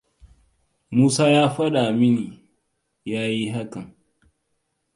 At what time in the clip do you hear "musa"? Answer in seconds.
0.95-1.23